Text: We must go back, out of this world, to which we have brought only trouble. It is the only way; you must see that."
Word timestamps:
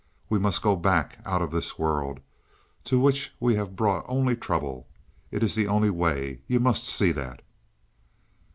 We 0.31 0.39
must 0.39 0.63
go 0.63 0.75
back, 0.75 1.19
out 1.27 1.43
of 1.43 1.51
this 1.51 1.77
world, 1.77 2.21
to 2.85 2.99
which 2.99 3.31
we 3.39 3.53
have 3.53 3.75
brought 3.75 4.03
only 4.07 4.35
trouble. 4.35 4.87
It 5.29 5.43
is 5.43 5.53
the 5.53 5.67
only 5.67 5.91
way; 5.91 6.39
you 6.47 6.59
must 6.59 6.85
see 6.87 7.11
that." 7.11 7.43